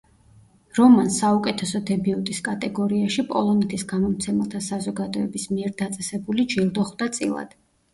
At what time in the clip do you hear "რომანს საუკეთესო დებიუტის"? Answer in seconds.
0.77-2.41